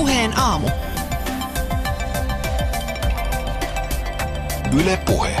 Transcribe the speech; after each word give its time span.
Puheen 0.00 0.38
aamu. 0.38 0.68
Yle 4.80 4.98
Puhe. 5.06 5.36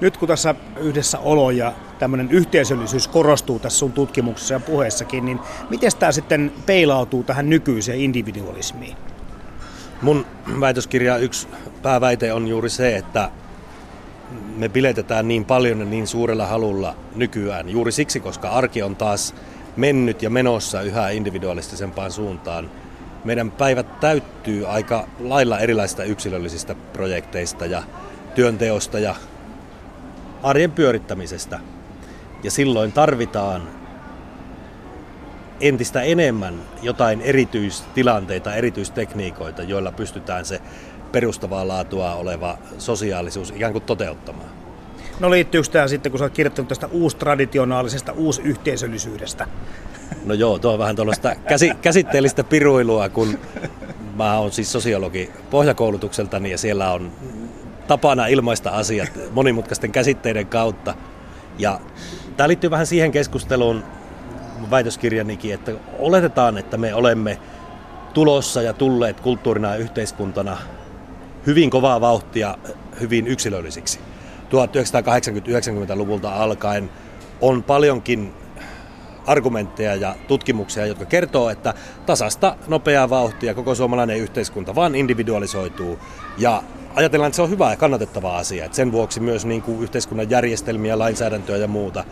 Nyt 0.00 0.16
kun 0.16 0.28
tässä 0.28 0.54
yhdessä 0.76 1.18
olo 1.18 1.50
ja 1.50 1.72
tämmöinen 1.98 2.30
yhteisöllisyys 2.30 3.08
korostuu 3.08 3.58
tässä 3.58 3.78
sun 3.78 3.92
tutkimuksessa 3.92 4.54
ja 4.54 4.60
puheessakin, 4.60 5.24
niin 5.24 5.40
miten 5.70 5.90
tämä 5.98 6.12
sitten 6.12 6.52
peilautuu 6.66 7.22
tähän 7.22 7.50
nykyiseen 7.50 8.00
individualismiin? 8.00 8.96
Mun 10.02 10.26
väitöskirja 10.60 11.16
yksi 11.16 11.48
pääväite 11.82 12.32
on 12.32 12.48
juuri 12.48 12.70
se, 12.70 12.96
että 12.96 13.30
me 14.56 14.68
biletetään 14.68 15.28
niin 15.28 15.44
paljon 15.44 15.80
ja 15.80 15.86
niin 15.86 16.06
suurella 16.06 16.46
halulla 16.46 16.96
nykyään 17.14 17.68
juuri 17.68 17.92
siksi, 17.92 18.20
koska 18.20 18.50
arki 18.50 18.82
on 18.82 18.96
taas 18.96 19.34
mennyt 19.76 20.22
ja 20.22 20.30
menossa 20.30 20.82
yhä 20.82 21.10
individualistisempaan 21.10 22.12
suuntaan. 22.12 22.70
Meidän 23.24 23.50
päivät 23.50 24.00
täyttyy 24.00 24.66
aika 24.68 25.08
lailla 25.20 25.58
erilaisista 25.58 26.04
yksilöllisistä 26.04 26.74
projekteista 26.92 27.66
ja 27.66 27.82
työnteosta 28.34 28.98
ja 28.98 29.14
arjen 30.42 30.72
pyörittämisestä. 30.72 31.60
Ja 32.42 32.50
silloin 32.50 32.92
tarvitaan 32.92 33.68
entistä 35.60 36.02
enemmän 36.02 36.54
jotain 36.82 37.20
erityistilanteita, 37.20 38.54
erityistekniikoita, 38.54 39.62
joilla 39.62 39.92
pystytään 39.92 40.44
se 40.44 40.60
perustavaa 41.12 41.68
laatua 41.68 42.14
oleva 42.14 42.58
sosiaalisuus 42.78 43.50
ikään 43.50 43.72
kuin 43.72 43.84
toteuttamaan. 43.84 44.63
No 45.20 45.30
liittyykö 45.30 45.68
tämä 45.72 45.88
sitten, 45.88 46.12
kun 46.12 46.18
sä 46.18 46.24
oot 46.24 46.32
kirjoittanut 46.32 46.68
tästä 46.68 46.86
uustraditionaalisesta 46.86 48.12
uusyhteisöllisyydestä? 48.12 49.46
No 50.24 50.34
joo, 50.34 50.58
tuo 50.58 50.72
on 50.72 50.78
vähän 50.78 50.96
tuollaista 50.96 51.34
käsi, 51.48 51.72
käsitteellistä 51.82 52.44
piruilua, 52.44 53.08
kun 53.08 53.38
mä 54.16 54.38
oon 54.38 54.52
siis 54.52 54.72
sosiologi 54.72 55.30
pohjakoulutukseltani 55.50 56.50
ja 56.50 56.58
siellä 56.58 56.92
on 56.92 57.12
tapana 57.86 58.26
ilmaista 58.26 58.70
asiat 58.70 59.12
monimutkaisten 59.30 59.92
käsitteiden 59.92 60.46
kautta. 60.46 60.94
Ja 61.58 61.80
tämä 62.36 62.48
liittyy 62.48 62.70
vähän 62.70 62.86
siihen 62.86 63.12
keskusteluun 63.12 63.84
väitöskirjanikin, 64.70 65.54
että 65.54 65.72
oletetaan, 65.98 66.58
että 66.58 66.76
me 66.76 66.94
olemme 66.94 67.38
tulossa 68.14 68.62
ja 68.62 68.72
tulleet 68.72 69.20
kulttuurina 69.20 69.68
ja 69.68 69.76
yhteiskuntana 69.76 70.56
hyvin 71.46 71.70
kovaa 71.70 72.00
vauhtia 72.00 72.58
hyvin 73.00 73.26
yksilöllisiksi. 73.26 74.00
1980-90-luvulta 74.54 76.34
alkaen 76.34 76.90
on 77.40 77.62
paljonkin 77.62 78.32
argumentteja 79.26 79.94
ja 79.94 80.14
tutkimuksia, 80.28 80.86
jotka 80.86 81.04
kertoo, 81.04 81.50
että 81.50 81.74
tasasta 82.06 82.56
nopeaa 82.68 83.10
vauhtia 83.10 83.54
koko 83.54 83.74
suomalainen 83.74 84.18
yhteiskunta 84.18 84.74
vaan 84.74 84.94
individualisoituu 84.94 85.98
ja 86.38 86.62
ajatellaan, 86.94 87.28
että 87.28 87.36
se 87.36 87.42
on 87.42 87.50
hyvä 87.50 87.70
ja 87.70 87.76
kannatettava 87.76 88.36
asia. 88.36 88.64
Että 88.64 88.76
sen 88.76 88.92
vuoksi 88.92 89.20
myös 89.20 89.46
niin 89.46 89.62
kuin 89.62 89.82
yhteiskunnan 89.82 90.30
järjestelmiä, 90.30 90.98
lainsäädäntöä 90.98 91.56
ja 91.56 91.68
muuta, 91.68 92.04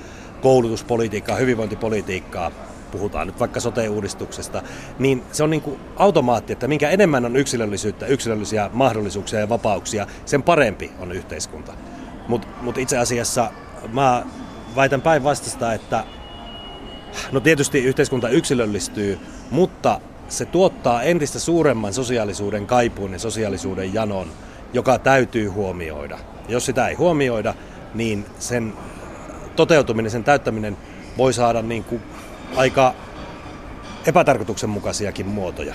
koulutuspolitiikkaa, 0.42 1.36
hyvinvointipolitiikkaa, 1.36 2.50
puhutaan 2.92 3.27
nyt 3.27 3.40
vaikka 3.40 3.60
sote-uudistuksesta, 3.60 4.62
niin 4.98 5.22
se 5.32 5.42
on 5.42 5.50
niin 5.50 5.62
kuin 5.62 5.80
automaatti, 5.96 6.52
että 6.52 6.68
minkä 6.68 6.90
enemmän 6.90 7.24
on 7.24 7.36
yksilöllisyyttä, 7.36 8.06
yksilöllisiä 8.06 8.70
mahdollisuuksia 8.72 9.40
ja 9.40 9.48
vapauksia, 9.48 10.06
sen 10.24 10.42
parempi 10.42 10.92
on 11.00 11.12
yhteiskunta. 11.12 11.72
Mutta 12.28 12.48
mut 12.62 12.78
itse 12.78 12.98
asiassa 12.98 13.50
mä 13.92 14.22
väitän 14.76 15.02
päinvastaista, 15.02 15.72
että 15.72 16.04
no 17.32 17.40
tietysti 17.40 17.84
yhteiskunta 17.84 18.28
yksilöllistyy, 18.28 19.18
mutta 19.50 20.00
se 20.28 20.44
tuottaa 20.44 21.02
entistä 21.02 21.38
suuremman 21.38 21.94
sosiaalisuuden 21.94 22.66
kaipuun 22.66 23.12
ja 23.12 23.18
sosiaalisuuden 23.18 23.94
janon, 23.94 24.28
joka 24.72 24.98
täytyy 24.98 25.48
huomioida. 25.48 26.18
Jos 26.48 26.66
sitä 26.66 26.88
ei 26.88 26.94
huomioida, 26.94 27.55
niin 27.94 28.27
sen 28.38 28.72
toteutuminen, 29.56 30.11
sen 30.11 30.24
täyttäminen 30.24 30.77
voi 31.18 31.32
saada 31.32 31.62
niin 31.62 31.84
kuin 31.84 32.02
aika 32.56 32.94
epätarkoituksenmukaisiakin 34.06 35.27
muotoja. 35.27 35.74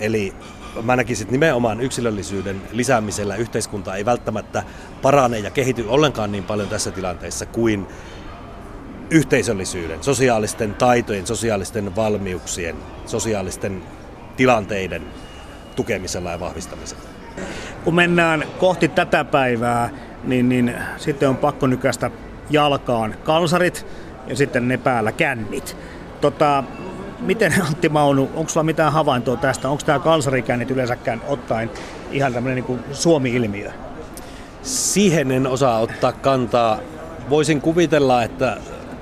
Eli 0.00 0.34
mä 0.82 0.96
näkisin, 0.96 1.24
että 1.24 1.32
nimenomaan 1.32 1.80
yksilöllisyyden 1.80 2.62
lisäämisellä 2.72 3.36
yhteiskunta 3.36 3.96
ei 3.96 4.04
välttämättä 4.04 4.62
parane 5.02 5.38
ja 5.38 5.50
kehity 5.50 5.84
ollenkaan 5.88 6.32
niin 6.32 6.44
paljon 6.44 6.68
tässä 6.68 6.90
tilanteessa 6.90 7.46
kuin 7.46 7.86
yhteisöllisyyden, 9.10 10.02
sosiaalisten 10.02 10.74
taitojen, 10.74 11.26
sosiaalisten 11.26 11.96
valmiuksien, 11.96 12.76
sosiaalisten 13.06 13.82
tilanteiden 14.36 15.02
tukemisella 15.76 16.30
ja 16.30 16.40
vahvistamisella. 16.40 17.02
Kun 17.84 17.94
mennään 17.94 18.44
kohti 18.58 18.88
tätä 18.88 19.24
päivää, 19.24 19.90
niin, 20.24 20.48
niin 20.48 20.74
sitten 20.96 21.28
on 21.28 21.36
pakko 21.36 21.66
nykästä 21.66 22.10
jalkaan 22.50 23.14
kalsarit 23.24 23.86
ja 24.26 24.36
sitten 24.36 24.68
ne 24.68 24.78
päällä 24.78 25.12
kännit. 25.12 25.76
Tota, 26.20 26.64
miten 27.22 27.54
Antti 27.66 27.88
Maunu, 27.88 28.30
onko 28.34 28.48
sulla 28.48 28.64
mitään 28.64 28.92
havaintoa 28.92 29.36
tästä? 29.36 29.68
Onko 29.68 29.82
tämä 29.86 29.98
kalsarikännit 29.98 30.70
yleensäkään 30.70 31.22
ottaen 31.28 31.70
ihan 32.12 32.32
tämmöinen 32.32 32.64
niin 32.68 32.80
Suomi-ilmiö? 32.92 33.70
Siihen 34.62 35.30
en 35.30 35.46
osaa 35.46 35.78
ottaa 35.78 36.12
kantaa. 36.12 36.78
Voisin 37.30 37.60
kuvitella, 37.60 38.22
että 38.22 38.56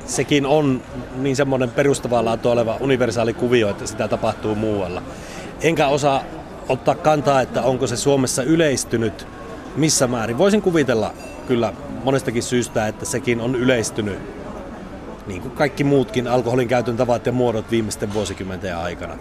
sekin 0.07 0.47
on 0.47 0.83
niin 1.17 1.37
semmoinen 1.37 1.71
perustavaa 1.71 2.25
laatua 2.25 2.53
oleva 2.53 2.77
universaali 2.81 3.35
kuvio, 3.35 3.69
että 3.71 3.87
sitä 3.87 4.09
tapahtuu 4.09 4.55
muualla. 4.55 5.03
Enkä 5.63 5.89
osaa 5.89 6.23
ottaa 6.69 6.95
kantaa, 6.95 7.41
että 7.41 7.63
onko 7.63 7.87
se 7.87 7.97
Suomessa 7.97 8.43
yleistynyt 8.43 9.27
missä 9.77 10.07
määrin. 10.07 10.39
Voisin 10.39 10.63
kuvitella 10.63 11.15
kyllä 11.47 11.73
monestakin 12.05 12.43
syystä, 12.43 12.87
että 12.87 13.05
sekin 13.05 13.41
on 13.41 13.55
yleistynyt 13.55 14.19
niin 15.27 15.43
kuin 15.43 15.55
kaikki 15.55 15.85
muutkin 15.85 16.29
alkoholin 16.29 16.69
käytön 16.69 16.97
tavat 16.97 17.27
ja 17.27 17.33
muodot 17.33 17.71
viimeisten 17.71 18.15
vuosikymmenten 18.15 18.77
aikana. 18.77 19.15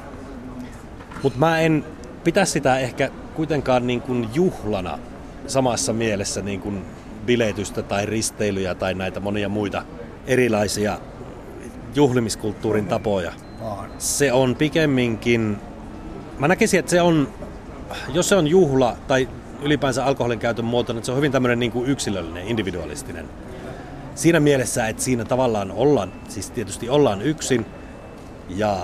Mutta 1.23 1.39
mä 1.39 1.59
en 1.59 1.85
pitä 2.23 2.45
sitä 2.45 2.79
ehkä 2.79 3.09
kuitenkaan 3.35 3.87
niin 3.87 4.01
kuin 4.01 4.29
juhlana 4.33 4.99
samassa 5.47 5.93
mielessä 5.93 6.41
niin 6.41 6.61
kuin 6.61 6.85
biletystä 7.25 7.81
tai 7.81 8.05
risteilyjä 8.05 8.75
tai 8.75 8.93
näitä 8.93 9.19
monia 9.19 9.49
muita 9.49 9.83
erilaisia 10.27 10.99
juhlimiskulttuurin 11.95 12.87
tapoja. 12.87 13.31
Se 13.97 14.33
on 14.33 14.55
pikemminkin, 14.55 15.57
mä 16.39 16.47
näkisin, 16.47 16.79
että 16.79 16.89
se 16.89 17.01
on, 17.01 17.27
jos 18.13 18.29
se 18.29 18.35
on 18.35 18.47
juhla 18.47 18.97
tai 19.07 19.29
ylipäänsä 19.61 20.05
alkoholin 20.05 20.39
käytön 20.39 20.65
muoto, 20.65 20.93
niin 20.93 21.05
se 21.05 21.11
on 21.11 21.17
hyvin 21.17 21.31
tämmöinen 21.31 21.59
niin 21.59 21.71
kuin 21.71 21.89
yksilöllinen, 21.89 22.47
individualistinen 22.47 23.25
siinä 24.19 24.39
mielessä, 24.39 24.87
että 24.87 25.03
siinä 25.03 25.25
tavallaan 25.25 25.71
ollaan, 25.71 26.11
siis 26.27 26.51
tietysti 26.51 26.89
ollaan 26.89 27.21
yksin 27.21 27.65
ja 28.49 28.77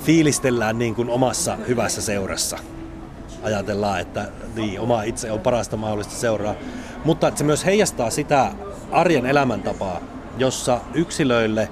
fiilistellään 0.00 0.78
niin 0.78 0.94
kuin 0.94 1.10
omassa 1.10 1.56
hyvässä 1.68 2.02
seurassa. 2.02 2.58
Ajatellaan, 3.42 4.00
että 4.00 4.28
niin, 4.54 4.80
oma 4.80 5.02
itse 5.02 5.30
on 5.32 5.40
parasta 5.40 5.76
mahdollista 5.76 6.14
seuraa. 6.14 6.54
Mutta 7.04 7.28
että 7.28 7.38
se 7.38 7.44
myös 7.44 7.64
heijastaa 7.64 8.10
sitä 8.10 8.52
arjen 8.90 9.26
elämäntapaa, 9.26 10.00
jossa 10.38 10.80
yksilöille 10.94 11.68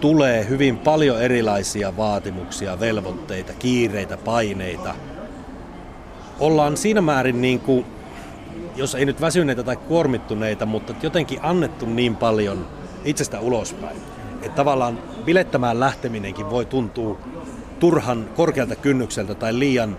tulee 0.00 0.48
hyvin 0.48 0.78
paljon 0.78 1.22
erilaisia 1.22 1.96
vaatimuksia, 1.96 2.80
velvoitteita, 2.80 3.52
kiireitä, 3.52 4.16
paineita. 4.16 4.94
Ollaan 6.40 6.76
siinä 6.76 7.00
määrin 7.00 7.40
niin 7.40 7.60
kuin 7.60 7.86
jos 8.76 8.94
ei 8.94 9.04
nyt 9.04 9.20
väsyneitä 9.20 9.62
tai 9.62 9.76
kuormittuneita, 9.76 10.66
mutta 10.66 10.94
jotenkin 11.02 11.38
annettu 11.42 11.86
niin 11.86 12.16
paljon 12.16 12.66
itsestä 13.04 13.40
ulospäin. 13.40 13.96
Että 14.42 14.56
tavallaan 14.56 14.98
bilettämään 15.24 15.80
lähteminenkin 15.80 16.50
voi 16.50 16.66
tuntua 16.66 17.18
turhan 17.78 18.28
korkealta 18.36 18.76
kynnykseltä 18.76 19.34
tai 19.34 19.58
liian 19.58 19.96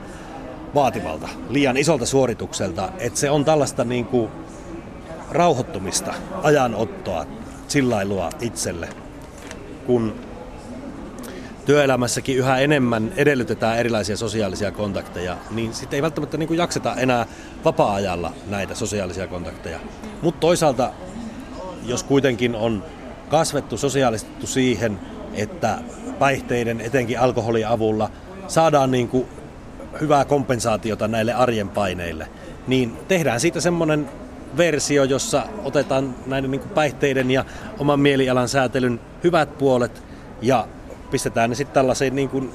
vaativalta, 0.76 1.30
liian 1.50 1.78
isolta 1.78 2.06
suoritukselta. 2.06 2.90
Että 2.98 3.20
se 3.20 3.30
on 3.30 3.46
tällaista 3.46 3.84
niin 3.84 4.06
kuin 4.06 4.32
rauhoittumista, 5.32 6.14
ajanottoa, 6.44 7.26
sillailua 7.68 8.30
itselle, 8.42 8.90
kun 9.86 10.16
työelämässäkin 11.72 12.38
yhä 12.38 12.58
enemmän 12.58 13.14
edellytetään 13.16 13.78
erilaisia 13.78 14.18
sosiaalisia 14.18 14.72
kontakteja, 14.72 15.38
niin 15.52 15.74
sitten 15.74 15.98
ei 15.98 16.02
välttämättä 16.02 16.38
niin 16.38 16.48
kuin 16.48 16.58
jakseta 16.58 16.96
enää 16.96 17.26
vapaa-ajalla 17.66 18.34
näitä 18.48 18.76
sosiaalisia 18.76 19.28
kontakteja. 19.28 19.80
Mutta 20.22 20.40
toisaalta, 20.40 20.92
jos 21.86 22.04
kuitenkin 22.04 22.56
on 22.56 22.84
kasvettu, 23.30 23.78
sosiaalistettu 23.78 24.48
siihen, 24.48 25.00
että 25.34 25.80
päihteiden, 26.20 26.82
etenkin 26.82 27.20
alkoholin 27.20 27.68
avulla, 27.68 28.10
saadaan 28.48 28.92
niin 28.92 29.08
kuin 29.08 29.26
hyvää 30.02 30.26
kompensaatiota 30.26 31.08
näille 31.08 31.34
arjen 31.34 31.70
paineille, 31.70 32.28
niin 32.68 32.98
tehdään 33.08 33.40
siitä 33.40 33.62
semmoinen 33.62 34.10
versio, 34.58 35.04
jossa 35.04 35.44
otetaan 35.64 36.16
näiden 36.26 36.52
niin 36.52 36.62
kuin 36.62 36.72
päihteiden 36.72 37.32
ja 37.32 37.46
oman 37.80 38.00
mielialan 38.00 38.50
säätelyn 38.50 39.00
hyvät 39.24 39.58
puolet 39.58 40.04
ja 40.42 40.68
pistetään 41.12 41.50
ne 41.50 41.56
sitten 41.56 41.74
tällaisiin 41.74 42.16
niin 42.16 42.30
kuin 42.30 42.52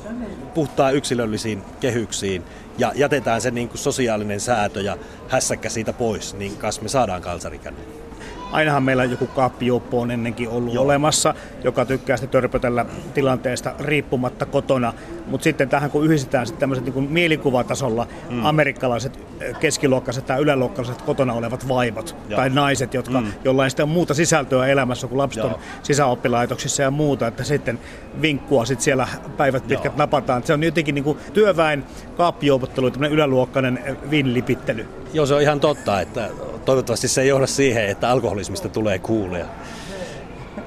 puhtaan 0.55 0.95
yksilöllisiin 0.95 1.63
kehyksiin 1.81 2.45
ja 2.79 2.93
jätetään 2.95 3.41
se 3.41 3.51
niin 3.51 3.69
kuin 3.69 3.79
sosiaalinen 3.79 4.41
säätö 4.41 4.81
ja 4.81 4.99
hässäkkä 5.29 5.69
siitä 5.69 5.93
pois, 5.93 6.35
niin 6.35 6.57
kas 6.57 6.81
me 6.81 6.89
saadaan 6.89 7.23
kalsarikänne 7.23 8.06
ainahan 8.53 8.83
meillä 8.83 9.05
joku 9.05 9.27
kaappioppo 9.27 10.01
on 10.01 10.11
ennenkin 10.11 10.49
ollut 10.49 10.75
Joo. 10.75 10.85
olemassa, 10.85 11.35
joka 11.65 11.85
tykkää 11.85 12.17
sitten 12.17 12.41
törpötellä 12.43 12.87
tilanteesta 13.15 13.75
riippumatta 13.81 14.47
kotona. 14.47 14.93
Mutta 15.27 15.45
sitten 15.45 15.69
tähän 15.69 15.91
kun 15.91 16.05
yhdistetään 16.05 16.47
sitten 16.47 16.61
tämmöiset 16.61 16.85
niin 16.85 17.11
mielikuvatasolla 17.11 18.07
mm. 18.31 18.45
amerikkalaiset 18.45 19.19
keskiluokkaiset 19.61 20.27
tai 20.27 20.41
yläluokkaiset 20.41 21.03
kotona 21.03 21.33
olevat 21.33 21.69
vaimot 21.69 22.17
Joo. 22.29 22.37
tai 22.37 22.51
naiset, 22.51 22.95
jotka, 22.95 23.21
mm. 23.21 23.33
joilla 23.45 23.65
ei 23.65 23.71
sitten 23.71 23.89
muuta 23.89 24.15
sisältöä 24.15 24.67
elämässä 24.67 25.07
kuin 25.07 25.19
lapset 25.19 25.45
on 25.45 25.55
sisäoppilaitoksissa 25.83 26.83
ja 26.83 26.91
muuta, 26.91 27.27
että 27.27 27.45
sitten 27.45 27.79
vinkkua 28.23 28.65
sitten 28.65 28.85
siellä 28.85 29.09
päivät 29.37 29.69
pitkät 29.69 29.93
Joo. 29.93 29.99
napataan. 29.99 30.43
Se 30.43 30.53
on 30.53 30.63
jotenkin 30.63 30.95
niin 30.95 31.05
kuin 31.05 31.19
työväen 31.33 31.85
kaappijoupottelu, 32.17 32.91
tämmöinen 32.91 33.15
yläluokkainen 33.15 33.97
vinlipittely. 34.11 34.89
Joo, 35.13 35.27
se 35.27 35.35
on 35.35 35.43
ihan 35.43 35.61
totta, 35.61 36.01
että 36.01 36.31
toivottavasti 36.67 37.09
se 37.09 37.23
ei 37.23 37.29
johda 37.29 37.47
siihen, 37.47 37.87
että 37.87 38.11
alkoholismista 38.11 38.69
tulee 38.69 38.99
kuulia. 38.99 39.47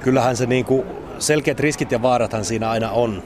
Kyllähän 0.00 0.36
se 0.36 0.46
niin 0.46 0.64
kuin, 0.64 0.86
selkeät 1.18 1.60
riskit 1.60 1.92
ja 1.92 2.02
vaarathan 2.02 2.44
siinä 2.44 2.70
aina 2.70 2.90
on. 2.90 3.22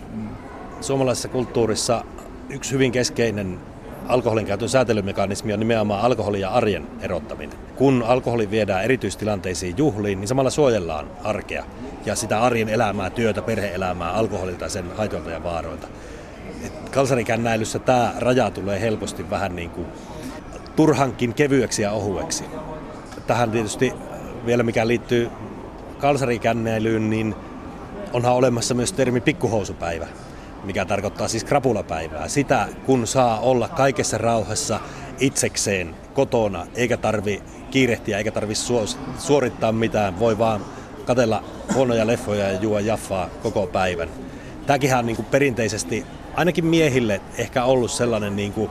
Suomalaisessa 0.80 1.28
kulttuurissa 1.28 2.04
yksi 2.50 2.72
hyvin 2.72 2.92
keskeinen 2.92 3.60
alkoholin 4.08 4.46
käytön 4.46 4.68
säätelymekanismi 4.68 5.52
on 5.52 5.58
nimenomaan 5.58 6.00
alkoholin 6.00 6.40
ja 6.40 6.50
arjen 6.50 6.86
erottaminen. 7.00 7.58
Kun 7.76 8.04
alkoholi 8.06 8.50
viedään 8.50 8.84
erityistilanteisiin 8.84 9.74
juhliin, 9.78 10.20
niin 10.20 10.28
samalla 10.28 10.50
suojellaan 10.50 11.10
arkea 11.24 11.64
ja 12.06 12.14
sitä 12.14 12.42
arjen 12.42 12.68
elämää, 12.68 13.10
työtä, 13.10 13.42
perheelämää 13.42 14.12
alkoholilta 14.12 14.64
ja 14.64 14.68
sen 14.68 14.84
haitoilta 14.96 15.30
ja 15.30 15.42
vaaroilta. 15.42 15.86
Kalsarikännäilyssä 16.90 17.78
tämä 17.78 18.14
raja 18.18 18.50
tulee 18.50 18.80
helposti 18.80 19.30
vähän 19.30 19.56
niin 19.56 19.70
kuin 19.70 19.86
turhankin 20.76 21.34
kevyeksi 21.34 21.82
ja 21.82 21.92
ohueksi. 21.92 22.44
Tähän 23.26 23.50
tietysti 23.50 23.92
vielä 24.46 24.62
mikä 24.62 24.86
liittyy 24.86 25.30
kalsarikänneilyyn, 25.98 27.10
niin 27.10 27.34
onhan 28.12 28.34
olemassa 28.34 28.74
myös 28.74 28.92
termi 28.92 29.20
pikkuhousupäivä, 29.20 30.06
mikä 30.64 30.84
tarkoittaa 30.84 31.28
siis 31.28 31.44
krapulapäivää. 31.44 32.28
Sitä, 32.28 32.68
kun 32.86 33.06
saa 33.06 33.40
olla 33.40 33.68
kaikessa 33.68 34.18
rauhassa 34.18 34.80
itsekseen 35.20 35.94
kotona, 36.14 36.66
eikä 36.74 36.96
tarvi 36.96 37.42
kiirehtiä, 37.70 38.18
eikä 38.18 38.30
tarvi 38.30 38.54
suorittaa 39.18 39.72
mitään, 39.72 40.18
voi 40.18 40.38
vaan 40.38 40.64
katella 41.04 41.44
huonoja 41.74 42.06
leffoja 42.06 42.52
ja 42.52 42.60
juo 42.60 42.78
jaffaa 42.78 43.28
koko 43.42 43.66
päivän. 43.66 44.08
Tämäkin 44.66 44.94
on 44.94 45.06
niin 45.06 45.16
kuin 45.16 45.26
perinteisesti 45.26 46.06
ainakin 46.34 46.66
miehille 46.66 47.20
ehkä 47.38 47.64
ollut 47.64 47.90
sellainen 47.90 48.36
niin 48.36 48.52
kuin 48.52 48.70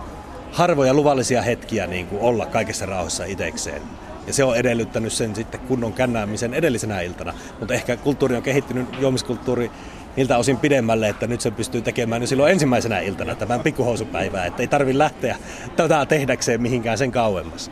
harvoja 0.54 0.94
luvallisia 0.94 1.42
hetkiä 1.42 1.88
niin 1.88 2.08
kuin 2.08 2.22
olla 2.22 2.46
kaikessa 2.46 2.86
rauhassa 2.86 3.26
itsekseen. 3.26 3.82
Ja 4.28 4.34
se 4.34 4.44
on 4.44 4.58
edellyttänyt 4.58 5.14
sen 5.14 5.36
sitten 5.36 5.60
kunnon 5.60 5.94
kännäämisen 5.94 6.54
edellisenä 6.54 7.02
iltana. 7.02 7.34
Mutta 7.60 7.74
ehkä 7.74 7.98
kulttuuri 7.98 8.36
on 8.36 8.44
kehittynyt, 8.44 8.88
juomiskulttuuri 9.00 9.72
niiltä 10.16 10.38
osin 10.38 10.58
pidemmälle, 10.58 11.10
että 11.10 11.28
nyt 11.28 11.42
se 11.42 11.52
pystyy 11.52 11.82
tekemään 11.82 12.22
jo 12.22 12.28
silloin 12.28 12.52
ensimmäisenä 12.52 13.00
iltana 13.00 13.36
tämän 13.36 13.60
pikkuhousupäivää, 13.60 14.46
että 14.46 14.64
ei 14.64 14.68
tarvitse 14.68 14.98
lähteä 14.98 15.38
tätä 15.76 16.06
tehdäkseen 16.06 16.62
mihinkään 16.62 16.98
sen 16.98 17.12
kauemmas. 17.12 17.72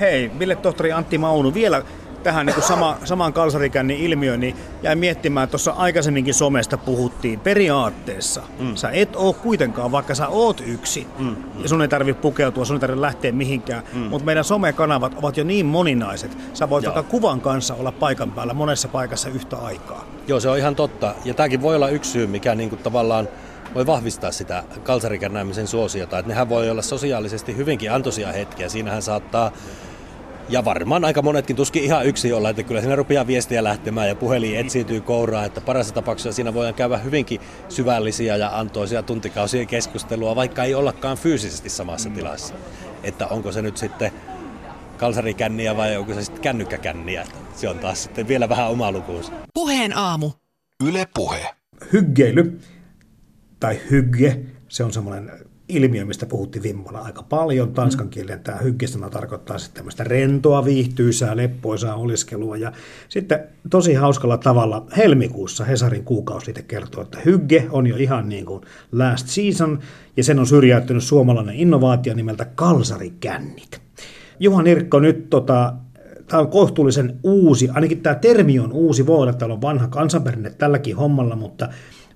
Hei, 0.00 0.30
Ville 0.38 0.56
tohtori 0.56 0.92
Antti 0.92 1.18
Maunu, 1.18 1.54
vielä 1.54 1.82
tähän 2.24 2.46
niin 2.46 2.62
sama, 2.62 2.98
samaan 3.04 3.32
kalsarikännin 3.32 3.98
ilmiöön, 3.98 4.40
niin 4.40 4.56
jäin 4.82 4.98
miettimään, 4.98 5.48
tuossa 5.48 5.72
aikaisemminkin 5.72 6.34
somesta 6.34 6.76
puhuttiin, 6.78 7.40
periaatteessa 7.40 8.42
mm. 8.58 8.74
sä 8.74 8.90
et 8.90 9.16
oo 9.16 9.32
kuitenkaan, 9.32 9.92
vaikka 9.92 10.14
sä 10.14 10.28
oot 10.28 10.62
yksi, 10.66 11.06
mm. 11.18 11.24
mm. 11.24 11.36
ja 11.62 11.68
sun 11.68 11.82
ei 11.82 11.88
tarvitse 11.88 12.22
pukeutua, 12.22 12.64
sun 12.64 12.76
ei 12.76 12.80
tarvitse 12.80 13.00
lähteä 13.00 13.32
mihinkään, 13.32 13.82
mm. 13.92 14.00
mutta 14.00 14.26
meidän 14.26 14.44
somekanavat 14.44 15.14
ovat 15.14 15.36
jo 15.36 15.44
niin 15.44 15.66
moninaiset, 15.66 16.36
sä 16.54 16.70
voit 16.70 16.84
Joo. 16.84 16.94
vaikka 16.94 17.10
kuvan 17.10 17.40
kanssa 17.40 17.74
olla 17.74 17.92
paikan 17.92 18.30
päällä 18.30 18.54
monessa 18.54 18.88
paikassa 18.88 19.28
yhtä 19.28 19.56
aikaa. 19.56 20.04
Joo, 20.28 20.40
se 20.40 20.48
on 20.48 20.58
ihan 20.58 20.76
totta, 20.76 21.14
ja 21.24 21.34
tämäkin 21.34 21.62
voi 21.62 21.76
olla 21.76 21.88
yksi 21.88 22.10
syy, 22.10 22.26
mikä 22.26 22.54
niin 22.54 22.68
kuin 22.68 22.82
tavallaan 22.82 23.28
voi 23.74 23.86
vahvistaa 23.86 24.32
sitä 24.32 24.64
kalsarikännäämisen 24.82 25.66
suosiota, 25.66 26.18
että 26.18 26.28
nehän 26.28 26.48
voi 26.48 26.70
olla 26.70 26.82
sosiaalisesti 26.82 27.56
hyvinkin 27.56 27.92
antoisia 27.92 28.32
hetkiä, 28.32 28.68
siinähän 28.68 29.02
saattaa 29.02 29.52
ja 30.48 30.64
varmaan 30.64 31.04
aika 31.04 31.22
monetkin 31.22 31.56
tuskin 31.56 31.84
ihan 31.84 32.06
yksi 32.06 32.32
olla, 32.32 32.50
että 32.50 32.62
kyllä 32.62 32.80
siinä 32.80 32.96
rupeaa 32.96 33.26
viestiä 33.26 33.64
lähtemään 33.64 34.08
ja 34.08 34.14
puhelin 34.14 34.56
etsiytyy 34.56 35.00
kouraa, 35.00 35.44
että 35.44 35.60
parassa 35.60 35.94
tapauksessa 35.94 36.32
siinä 36.32 36.54
voidaan 36.54 36.74
käydä 36.74 36.98
hyvinkin 36.98 37.40
syvällisiä 37.68 38.36
ja 38.36 38.58
antoisia 38.58 39.02
tuntikausien 39.02 39.66
keskustelua, 39.66 40.36
vaikka 40.36 40.64
ei 40.64 40.74
ollakaan 40.74 41.16
fyysisesti 41.16 41.70
samassa 41.70 42.08
mm. 42.08 42.14
tilassa. 42.14 42.54
Että 43.02 43.26
onko 43.26 43.52
se 43.52 43.62
nyt 43.62 43.76
sitten 43.76 44.12
kalsarikänniä 44.96 45.76
vai 45.76 45.96
onko 45.96 46.14
se 46.14 46.24
sitten 46.24 46.42
kännykkäkänniä. 46.42 47.26
Se 47.54 47.68
on 47.68 47.78
taas 47.78 48.02
sitten 48.02 48.28
vielä 48.28 48.48
vähän 48.48 48.70
oma 48.70 48.92
lukuunsa. 48.92 49.32
Puheen 49.54 49.98
aamu. 49.98 50.30
Yle 50.84 51.08
Puhe. 51.14 51.54
Hyggeily 51.92 52.60
tai 53.60 53.80
hygge, 53.90 54.40
se 54.68 54.84
on 54.84 54.92
semmoinen 54.92 55.30
ilmiö, 55.68 56.04
mistä 56.04 56.26
puhuttiin 56.26 56.62
viime 56.62 56.82
vuonna 56.84 57.00
aika 57.00 57.22
paljon. 57.22 57.72
Tanskan 57.72 58.08
kielen 58.08 58.40
tämä 58.40 58.58
hyggesana 58.58 59.10
tarkoittaa 59.10 59.58
sitten 59.58 59.76
tämmöistä 59.76 60.04
rentoa, 60.04 60.64
viihtyisää, 60.64 61.36
leppoisaa 61.36 61.96
oliskelua. 61.96 62.56
Ja 62.56 62.72
sitten 63.08 63.40
tosi 63.70 63.94
hauskalla 63.94 64.38
tavalla 64.38 64.86
helmikuussa 64.96 65.64
Hesarin 65.64 66.04
kuukausliite 66.04 66.62
kertoo, 66.62 67.02
että 67.02 67.18
hygge 67.24 67.66
on 67.70 67.86
jo 67.86 67.96
ihan 67.96 68.28
niin 68.28 68.46
kuin 68.46 68.62
last 68.92 69.28
season, 69.28 69.78
ja 70.16 70.24
sen 70.24 70.38
on 70.38 70.46
syrjäyttänyt 70.46 71.04
suomalainen 71.04 71.54
innovaatio 71.54 72.14
nimeltä 72.14 72.44
kalsarikännit. 72.44 73.80
Juha 74.40 74.62
Nirkko, 74.62 75.00
nyt 75.00 75.30
tota, 75.30 75.74
tämä 76.28 76.40
on 76.40 76.48
kohtuullisen 76.48 77.16
uusi, 77.22 77.68
ainakin 77.68 78.00
tämä 78.00 78.14
termi 78.14 78.58
on 78.58 78.72
uusi, 78.72 79.06
voi 79.06 79.16
olla, 79.16 79.30
että 79.30 79.38
täällä 79.38 79.54
on 79.54 79.62
vanha 79.62 79.88
kansanperinne 79.88 80.50
tälläkin 80.50 80.96
hommalla, 80.96 81.36
mutta 81.36 81.68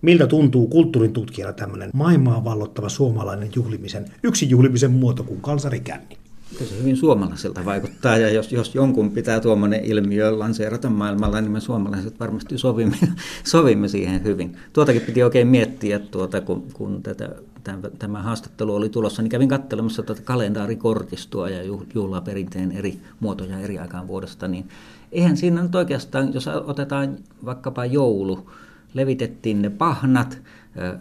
miltä 0.02 0.26
tuntuu 0.26 0.66
kulttuurin 0.66 1.12
tutkijana 1.12 1.52
tämmöinen 1.52 1.90
maailmaa 1.92 2.44
vallottava 2.44 2.88
suomalainen 2.88 3.50
juhlimisen, 3.56 4.04
yksi 4.22 4.50
juhlimisen 4.50 4.90
muoto 4.90 5.24
kuin 5.24 5.40
kalsarikänni? 5.40 6.18
Se 6.58 6.78
hyvin 6.78 6.96
suomalaiselta 6.96 7.64
vaikuttaa, 7.64 8.16
ja 8.16 8.30
jos, 8.30 8.52
jos 8.52 8.74
jonkun 8.74 9.10
pitää 9.10 9.40
tuommoinen 9.40 9.84
ilmiö 9.84 10.38
lanseerata 10.38 10.90
maailmalla, 10.90 11.40
niin 11.40 11.50
me 11.50 11.60
suomalaiset 11.60 12.20
varmasti 12.20 12.58
sovimme, 12.58 12.96
sovimme 13.44 13.88
siihen 13.88 14.24
hyvin. 14.24 14.56
Tuotakin 14.72 15.02
piti 15.02 15.22
oikein 15.22 15.46
miettiä, 15.46 15.98
tuota, 15.98 16.40
kun, 16.40 16.66
kun 16.72 17.02
tätä, 17.02 17.28
tämä, 17.64 17.90
tämä 17.98 18.22
haastattelu 18.22 18.74
oli 18.74 18.88
tulossa, 18.88 19.22
niin 19.22 19.30
kävin 19.30 19.48
katselemassa 19.48 20.02
tätä 20.02 20.22
kalendaarikortistoa 20.22 21.48
ja 21.48 21.78
juhlaperinteen 21.94 22.72
eri 22.72 22.98
muotoja 23.20 23.58
eri 23.58 23.78
aikaan 23.78 24.08
vuodesta, 24.08 24.48
niin 24.48 24.68
eihän 25.12 25.36
siinä 25.36 25.62
nyt 25.62 25.74
oikeastaan, 25.74 26.34
jos 26.34 26.48
otetaan 26.48 27.18
vaikkapa 27.44 27.84
joulu, 27.84 28.50
levitettiin 28.94 29.62
ne 29.62 29.70
pahnat, 29.70 30.42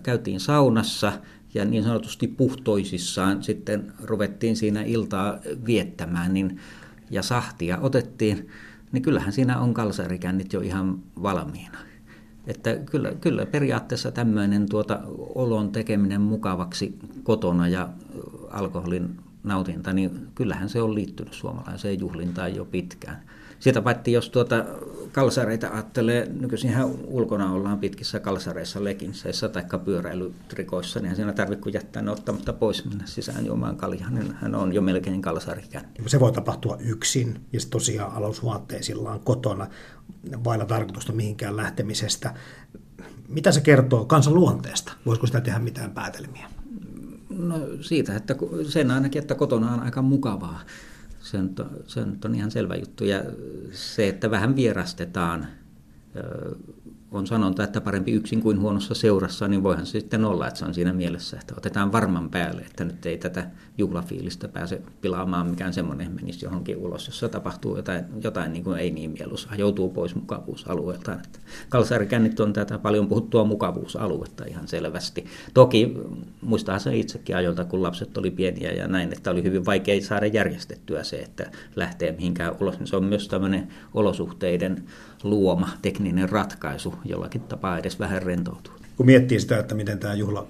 käytiin 0.04 0.40
saunassa 0.40 1.14
ja 1.54 1.66
niin 1.66 1.84
sanotusti 1.84 2.28
puhtoisissaan 2.28 3.44
sitten 3.44 3.94
ruvettiin 4.04 4.56
siinä 4.56 4.84
iltaa 4.84 5.40
viettämään 5.66 6.34
niin, 6.34 6.60
ja 7.12 7.24
sahtia 7.24 7.78
otettiin, 7.82 8.48
niin 8.92 9.02
kyllähän 9.02 9.34
siinä 9.34 9.60
on 9.60 9.74
kalsarikännit 9.74 10.54
jo 10.54 10.60
ihan 10.60 11.00
valmiina. 11.22 11.78
Että 12.48 12.76
kyllä, 12.76 13.12
kyllä 13.22 13.46
periaatteessa 13.46 14.12
tämmöinen 14.12 14.70
tuota 14.70 15.00
olon 15.36 15.72
tekeminen 15.72 16.22
mukavaksi 16.22 17.00
kotona 17.24 17.68
ja 17.68 17.90
alkoholin 18.52 19.18
nautinta, 19.44 19.94
niin 19.94 20.28
kyllähän 20.36 20.70
se 20.70 20.82
on 20.82 20.96
liittynyt 20.96 21.34
suomalaiseen 21.34 22.00
juhlintaan 22.00 22.56
jo 22.56 22.66
pitkään. 22.66 23.24
Sitä 23.60 23.82
paitsi 23.82 24.12
jos 24.12 24.30
tuota 24.30 24.66
kalsareita 25.12 25.70
ajattelee, 25.70 26.28
nykyisinhän 26.40 26.86
ulkona 27.06 27.52
ollaan 27.52 27.80
pitkissä 27.80 28.20
kalsareissa, 28.20 28.84
lekinseissä 28.84 29.50
tai 29.50 29.64
pyöräilytrikoissa, 29.86 31.00
niin 31.00 31.16
siinä 31.16 31.34
tarvitse 31.34 31.62
kuin 31.62 31.74
jättää 31.74 32.02
ne 32.02 32.12
ottamatta 32.12 32.54
pois 32.54 32.86
mennä 32.86 33.04
sisään 33.08 33.46
juomaan 33.46 33.78
kaljaa, 33.78 34.10
niin 34.10 34.36
hän 34.42 34.56
on 34.56 34.74
jo 34.74 34.82
melkein 34.82 35.22
kalsarikään. 35.22 35.86
Se 36.08 36.20
voi 36.20 36.32
tapahtua 36.32 36.78
yksin 36.80 37.42
ja 37.54 37.60
tosiaan 37.70 38.14
alusvaatteisillaan 38.14 39.20
kotona 39.20 39.68
vailla 40.44 40.66
tarkoitusta 40.66 41.14
mihinkään 41.14 41.58
lähtemisestä. 41.58 42.34
Mitä 43.28 43.52
se 43.52 43.62
kertoo 43.62 44.06
kansan 44.06 44.34
luonteesta? 44.34 44.94
Voisiko 45.06 45.28
sitä 45.28 45.42
tehdä 45.42 45.60
mitään 45.60 45.92
päätelmiä? 45.92 46.57
No 47.38 47.60
siitä, 47.82 48.16
että 48.16 48.36
sen 48.68 48.92
ainakin, 48.92 49.22
että 49.22 49.36
kotona 49.36 49.74
on 49.74 49.80
aika 49.80 50.02
mukavaa 50.02 50.62
se 51.28 51.38
on, 51.38 51.56
se 51.88 52.06
on 52.26 52.36
ihan 52.36 52.52
selvä 52.52 52.76
juttu. 52.76 53.04
Ja 53.04 53.24
se, 53.72 54.08
että 54.08 54.32
vähän 54.32 54.56
vierastetaan 54.56 55.48
on 57.12 57.28
sanonta, 57.28 57.64
että 57.64 57.82
parempi 57.82 58.12
yksin 58.12 58.42
kuin 58.42 58.60
huonossa 58.60 58.96
seurassa, 58.96 59.48
niin 59.48 59.64
voihan 59.64 59.86
se 59.86 60.00
sitten 60.00 60.26
olla, 60.26 60.48
että 60.48 60.60
se 60.60 60.66
on 60.66 60.74
siinä 60.74 60.94
mielessä, 60.94 61.38
että 61.40 61.54
otetaan 61.58 61.92
varman 61.92 62.30
päälle, 62.30 62.62
että 62.62 62.86
nyt 62.86 63.06
ei 63.06 63.18
tätä 63.18 63.48
juhlafiilistä 63.78 64.48
pääse 64.48 64.82
pilaamaan 65.02 65.48
mikään 65.48 65.74
semmoinen 65.74 66.12
menisi 66.12 66.46
johonkin 66.46 66.78
ulos, 66.78 67.08
jossa 67.08 67.30
tapahtuu 67.30 67.76
jotain, 67.76 68.06
jotain 68.24 68.54
niin 68.54 68.64
kuin 68.64 68.80
ei 68.80 68.92
niin 68.92 69.12
mieluisaa, 69.12 69.56
joutuu 69.56 69.90
pois 69.90 70.16
mukavuusalueelta. 70.16 71.14
Että 71.14 71.40
kalsarikännit 71.70 72.40
on 72.40 72.54
tätä 72.54 72.80
paljon 72.80 73.08
puhuttua 73.08 73.44
mukavuusaluetta 73.44 74.46
ihan 74.46 74.68
selvästi. 74.68 75.26
Toki 75.54 75.94
muistaa 76.42 76.80
se 76.80 76.98
itsekin 76.98 77.36
ajolta, 77.36 77.66
kun 77.66 77.84
lapset 77.84 78.18
oli 78.18 78.32
pieniä 78.32 78.72
ja 78.72 78.88
näin, 78.88 79.14
että 79.14 79.32
oli 79.32 79.44
hyvin 79.44 79.66
vaikea 79.66 80.02
saada 80.02 80.26
järjestettyä 80.26 81.04
se, 81.04 81.18
että 81.18 81.52
lähtee 81.76 82.12
mihinkään 82.12 82.56
ulos. 82.62 82.80
Niin 82.80 82.88
se 82.88 82.96
on 82.96 83.04
myös 83.04 83.28
tämmöinen 83.28 83.68
olosuhteiden 83.94 84.84
luoma 85.24 85.70
tekninen 85.82 86.30
ratkaisu 86.30 86.97
jollakin 87.06 87.42
tapaa 87.42 87.78
edes 87.78 88.00
vähän 88.00 88.22
rentoutua. 88.22 88.74
Kun 88.96 89.06
miettii 89.06 89.40
sitä, 89.40 89.60
että 89.60 89.76
miten 89.76 90.00
tämä 90.00 90.14
juhla 90.14 90.48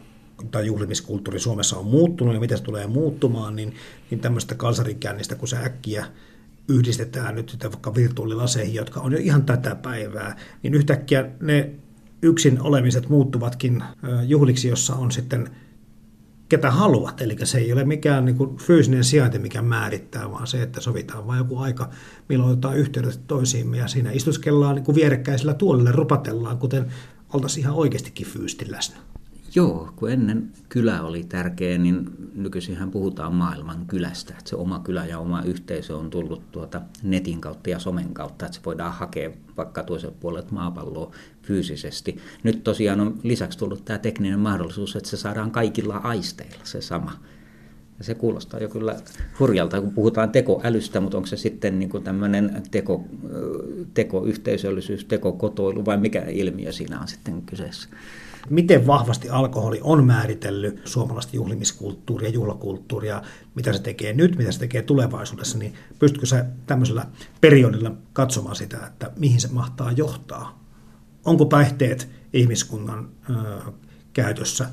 tai 0.52 0.66
juhlimiskulttuuri 0.66 1.40
Suomessa 1.40 1.78
on 1.78 1.86
muuttunut 1.86 2.34
ja 2.34 2.40
miten 2.40 2.58
se 2.58 2.64
tulee 2.64 2.88
muuttumaan, 2.88 3.56
niin, 3.56 3.76
niin 4.10 4.20
tämmöistä 4.20 4.56
kalsarikännistä, 4.56 5.36
kun 5.36 5.48
se 5.48 5.58
äkkiä 5.58 6.06
yhdistetään 6.68 7.36
nyt 7.36 7.58
vaikka 7.64 7.96
virtuaalilaseihin, 7.96 8.76
jotka 8.76 9.00
on 9.00 9.12
jo 9.12 9.18
ihan 9.22 9.44
tätä 9.44 9.76
päivää, 9.76 10.36
niin 10.64 10.74
yhtäkkiä 10.74 11.26
ne 11.42 11.72
yksin 12.22 12.62
olemiset 12.62 13.10
muuttuvatkin 13.10 13.84
juhliksi, 14.26 14.68
jossa 14.68 14.96
on 14.96 15.12
sitten 15.12 15.50
ketä 16.50 16.72
haluat. 16.72 17.22
Eli 17.22 17.36
se 17.44 17.58
ei 17.58 17.74
ole 17.74 17.84
mikään 17.84 18.26
niin 18.26 18.36
kuin 18.36 18.58
fyysinen 18.58 19.04
sijainti, 19.04 19.40
mikä 19.40 19.62
määrittää, 19.62 20.32
vaan 20.32 20.48
se, 20.48 20.62
että 20.62 20.82
sovitaan 20.82 21.28
vain 21.28 21.38
joku 21.38 21.58
aika, 21.58 21.90
milloin 22.30 22.52
otetaan 22.52 22.78
yhteydet 22.78 23.20
toisiimme 23.28 23.78
ja 23.78 23.88
siinä 23.88 24.12
istuskellaan 24.12 24.76
niin 24.76 24.86
kuin 24.86 24.96
vierekkäisellä 24.96 25.54
tuolille, 25.54 25.92
rupatellaan, 25.92 26.58
kuten 26.58 26.86
oltaisiin 27.34 27.64
ihan 27.64 27.76
oikeastikin 27.76 28.28
fyysisesti 28.28 28.72
läsnä. 28.72 28.98
Joo, 29.58 29.90
kun 29.96 30.12
ennen 30.12 30.52
kylä 30.70 31.02
oli 31.02 31.24
tärkeä, 31.24 31.78
niin 31.78 32.10
nykyisinhän 32.36 32.92
puhutaan 32.92 33.34
maailman 33.34 33.86
kylästä. 33.86 34.34
Että 34.38 34.50
se 34.50 34.56
oma 34.56 34.80
kylä 34.80 35.06
ja 35.06 35.20
oma 35.20 35.42
yhteisö 35.42 35.98
on 35.98 36.10
tullut 36.10 36.52
tuota 36.52 36.82
netin 37.04 37.42
kautta 37.42 37.70
ja 37.70 37.80
somen 37.80 38.14
kautta, 38.14 38.46
että 38.46 38.58
se 38.58 38.62
voidaan 38.66 38.94
hakea 38.94 39.32
vaikka 39.58 39.84
toisella 39.84 40.16
puolella 40.20 40.48
maapalloa 40.52 41.12
fyysisesti. 41.42 42.18
Nyt 42.44 42.64
tosiaan 42.64 43.00
on 43.00 43.20
lisäksi 43.24 43.58
tullut 43.58 43.86
tämä 43.86 44.00
tekninen 44.00 44.40
mahdollisuus, 44.40 44.96
että 44.96 45.10
se 45.10 45.18
saadaan 45.18 45.52
kaikilla 45.52 45.98
aisteilla 45.98 46.62
se 46.64 46.82
sama. 46.82 47.12
Ja 47.98 48.04
se 48.04 48.16
kuulostaa 48.16 48.60
jo 48.60 48.70
kyllä 48.70 48.96
hurjalta, 49.40 49.82
kun 49.82 49.94
puhutaan 49.94 50.30
tekoälystä, 50.30 51.00
mutta 51.00 51.18
onko 51.18 51.28
se 51.28 51.38
sitten 51.38 51.80
niin 51.80 51.90
kuin 51.90 52.04
tämmöinen 52.04 52.64
teko, 52.72 53.06
tekoyhteisöllisyys, 53.94 55.06
tekokotoilu 55.06 55.86
vai 55.86 55.98
mikä 55.98 56.24
ilmiö 56.30 56.72
siinä 56.72 57.00
on 57.00 57.08
sitten 57.08 57.42
kyseessä? 57.42 57.90
miten 58.50 58.88
vahvasti 58.88 59.30
alkoholi 59.30 59.80
on 59.84 60.06
määritellyt 60.06 60.82
suomalaista 60.86 61.36
juhlimiskulttuuria, 61.36 62.30
juhlakulttuuria, 62.30 63.22
mitä 63.56 63.74
se 63.74 63.82
tekee 63.82 64.14
nyt, 64.14 64.38
mitä 64.38 64.52
se 64.52 64.60
tekee 64.60 64.82
tulevaisuudessa, 64.82 65.58
niin 65.58 65.74
pystytkö 66.00 66.26
sä 66.26 66.46
tämmöisellä 66.66 67.06
periodilla 67.42 67.92
katsomaan 68.14 68.56
sitä, 68.56 68.78
että 68.88 69.12
mihin 69.18 69.42
se 69.42 69.48
mahtaa 69.48 69.92
johtaa? 69.92 70.64
Onko 71.26 71.46
päihteet 71.46 72.10
ihmiskunnan 72.34 73.10
ö, 73.30 73.34
käytössä 74.14 74.70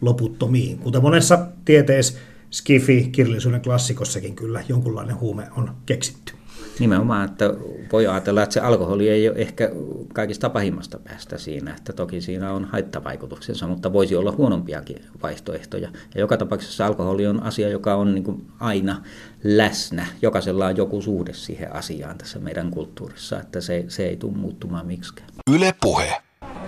loputtomiin? 0.00 0.78
Kuten 0.78 1.02
monessa 1.02 1.46
tieteessä, 1.64 2.18
skifi, 2.52 3.08
kirjallisuuden 3.12 3.62
klassikossakin 3.62 4.36
kyllä 4.36 4.62
jonkunlainen 4.68 5.20
huume 5.20 5.48
on 5.56 5.70
keksitty. 5.86 6.32
Nimenomaan, 6.78 7.24
että 7.24 7.54
voi 7.92 8.06
ajatella, 8.06 8.42
että 8.42 8.54
se 8.54 8.60
alkoholi 8.60 9.08
ei 9.08 9.28
ole 9.28 9.38
ehkä 9.38 9.70
kaikista 10.14 10.50
pahimmasta 10.50 10.98
päästä 10.98 11.38
siinä, 11.38 11.74
että 11.76 11.92
toki 11.92 12.20
siinä 12.20 12.52
on 12.52 12.64
haittavaikutuksensa, 12.64 13.66
mutta 13.66 13.92
voisi 13.92 14.16
olla 14.16 14.32
huonompiakin 14.32 14.96
vaihtoehtoja. 15.22 15.88
Ja 16.14 16.20
joka 16.20 16.36
tapauksessa 16.36 16.86
alkoholi 16.86 17.26
on 17.26 17.42
asia, 17.42 17.68
joka 17.68 17.94
on 17.94 18.14
niin 18.14 18.24
kuin 18.24 18.46
aina 18.60 19.02
läsnä. 19.44 20.06
Jokaisella 20.22 20.66
on 20.66 20.76
joku 20.76 21.02
suhde 21.02 21.32
siihen 21.32 21.74
asiaan 21.74 22.18
tässä 22.18 22.38
meidän 22.38 22.70
kulttuurissa, 22.70 23.40
että 23.40 23.60
se, 23.60 23.84
se 23.88 24.06
ei 24.06 24.16
tule 24.16 24.36
muuttumaan 24.36 24.86
miksikään. 24.86 25.28
Yle 25.54 25.74
puhe 25.80 26.22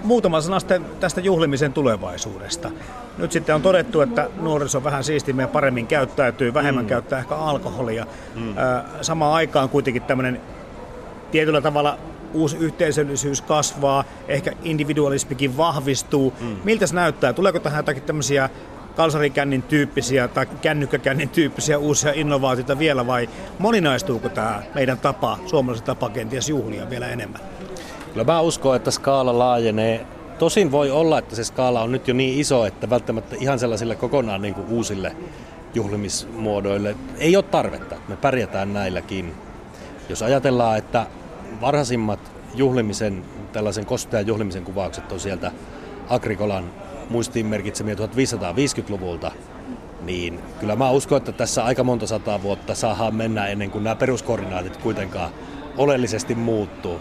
muutama 0.04 0.40
sana 0.40 0.58
tästä 1.00 1.20
juhlimisen 1.20 1.73
tulevaisuudesta. 1.73 2.70
Nyt 3.18 3.32
sitten 3.32 3.54
on 3.54 3.62
todettu, 3.62 4.00
että 4.00 4.28
nuoriso 4.40 4.84
vähän 4.84 5.04
siistimmin 5.04 5.42
ja 5.42 5.49
paremmin 5.49 5.87
käyttäytyy, 5.87 6.54
vähemmän 6.54 6.84
mm. 6.84 6.88
käyttää 6.88 7.18
ehkä 7.18 7.34
alkoholia. 7.34 8.06
Mm. 8.34 8.54
Samaan 9.00 9.34
aikaan 9.34 9.68
kuitenkin 9.68 10.02
tämmöinen 10.02 10.40
tietyllä 11.30 11.61
tavalla 11.61 11.99
uusi 12.32 12.56
yhteisöllisyys 12.56 13.40
kasvaa, 13.40 14.04
ehkä 14.28 14.52
individualismikin 14.62 15.56
vahvistuu. 15.56 16.32
Mm. 16.40 16.56
Miltä 16.64 16.87
se 16.87 16.94
näyttää? 16.94 17.32
Tuleeko 17.32 17.58
tähän 17.58 17.78
jotakin 17.78 18.02
tämmöisiä 18.02 18.50
kalsarikännin 18.96 19.62
tyyppisiä 19.62 20.28
tai 20.28 20.46
kännykkäkännin 20.62 21.28
tyyppisiä 21.28 21.78
uusia 21.78 22.12
innovaatioita 22.14 22.78
vielä 22.78 23.06
vai 23.06 23.28
moninaistuuko 23.58 24.28
tämä 24.28 24.62
meidän 24.75 24.99
tapa, 24.99 25.38
suomalaisen 25.46 25.87
tapa 25.87 26.08
kenties 26.08 26.49
juhlia 26.49 26.90
vielä 26.90 27.08
enemmän? 27.08 27.40
Kyllä 28.14 28.25
mä 28.25 28.40
uskon, 28.40 28.76
että 28.76 28.90
skaala 28.90 29.38
laajenee. 29.38 30.06
Tosin 30.38 30.73
voi 30.73 30.90
olla, 30.90 31.18
että 31.18 31.37
se 31.37 31.44
skaala 31.44 31.83
on 31.83 31.92
nyt 31.92 32.09
jo 32.09 32.14
niin 32.14 32.40
iso, 32.40 32.66
että 32.66 32.90
välttämättä 32.90 33.37
ihan 33.40 33.59
sellaisille 33.59 33.97
kokonaan 33.97 34.42
niin 34.42 34.54
kuin 34.54 34.68
uusille 34.68 35.16
juhlimismuodoille 35.75 36.97
ei 37.18 37.37
ole 37.37 37.44
tarvetta. 37.44 37.97
Me 38.09 38.16
pärjätään 38.16 38.73
näilläkin. 38.73 39.33
Jos 40.09 40.23
ajatellaan, 40.23 40.78
että 40.78 41.06
varhaisimmat 41.61 42.21
juhlimisen, 42.54 43.25
tällaisen 43.52 43.87
kostean 43.87 44.26
juhlimisen 44.26 44.64
kuvaukset 44.64 45.12
on 45.12 45.21
sieltä 45.21 45.52
Agrikolan 46.09 46.71
muistiin 47.11 47.47
merkitsemiä 47.47 47.94
1550-luvulta, 47.94 49.33
niin 50.02 50.40
kyllä 50.61 50.76
mä 50.76 50.90
uskon, 50.90 51.18
että 51.18 51.33
tässä 51.33 51.64
aika 51.64 51.85
monta 51.85 52.06
sataa 52.06 52.42
vuotta 52.42 52.75
saadaan 52.75 53.14
mennä 53.14 53.47
ennen 53.47 53.71
kuin 53.71 53.85
nämä 53.85 53.97
peruskoordinaatit 53.97 54.76
kuitenkaan 54.76 55.30
oleellisesti 55.76 56.35
muuttuu. 56.35 57.00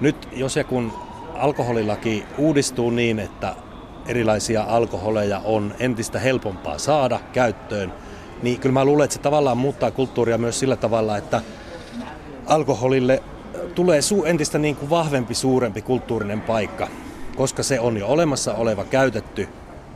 Nyt 0.00 0.28
jos 0.32 0.56
ja 0.56 0.64
kun 0.64 0.92
alkoholilaki 1.34 2.24
uudistuu 2.38 2.90
niin, 2.90 3.18
että 3.18 3.54
erilaisia 4.06 4.62
alkoholeja 4.62 5.40
on 5.44 5.74
entistä 5.78 6.18
helpompaa 6.18 6.78
saada 6.78 7.20
käyttöön, 7.32 7.92
niin 8.42 8.60
kyllä 8.60 8.72
mä 8.72 8.84
luulen, 8.84 9.04
että 9.04 9.14
se 9.14 9.20
tavallaan 9.20 9.58
muuttaa 9.58 9.90
kulttuuria 9.90 10.38
myös 10.38 10.60
sillä 10.60 10.76
tavalla, 10.76 11.16
että 11.16 11.40
alkoholille 12.46 13.22
tulee 13.74 14.00
entistä 14.26 14.58
niin 14.58 14.76
kuin 14.76 14.90
vahvempi, 14.90 15.34
suurempi 15.34 15.82
kulttuurinen 15.82 16.40
paikka, 16.40 16.88
koska 17.36 17.62
se 17.62 17.80
on 17.80 17.96
jo 17.96 18.06
olemassa 18.06 18.54
oleva 18.54 18.84
käytetty 18.84 19.48